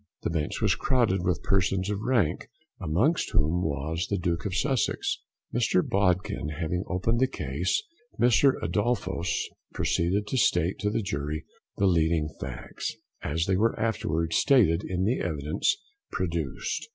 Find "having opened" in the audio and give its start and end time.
6.59-7.19